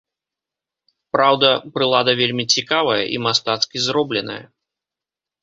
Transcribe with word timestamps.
Праўда, 1.15 1.47
прылада 1.75 2.11
вельмі 2.21 2.45
цікавая 2.55 2.97
і 3.19 3.21
мастацкі 3.27 3.77
зробленая. 3.91 4.41